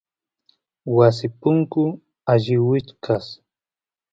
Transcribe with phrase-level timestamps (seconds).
[0.95, 1.83] wasi punku
[2.31, 3.31] alli wichkasq